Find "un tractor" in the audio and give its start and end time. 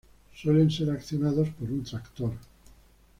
1.69-2.31